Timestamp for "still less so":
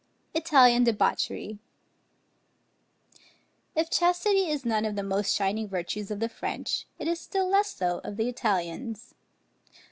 7.19-7.99